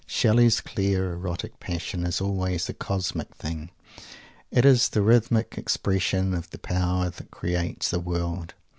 Shelley's 0.07 0.61
clear, 0.61 1.13
erotic 1.13 1.59
passion 1.59 2.07
is 2.07 2.19
always 2.19 2.67
a 2.67 2.73
"cosmic" 2.73 3.35
thing. 3.35 3.69
It 4.49 4.65
is 4.65 4.89
the 4.89 5.03
rhythmic 5.03 5.59
expression 5.59 6.33
of 6.33 6.49
the 6.49 6.57
power 6.57 7.11
that 7.11 7.29
creates 7.29 7.91
the 7.91 7.99
world. 7.99 8.55